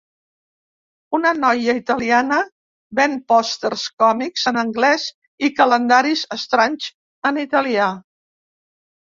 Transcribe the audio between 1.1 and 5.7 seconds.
Una noia italiana ven pòsters còmics en anglès i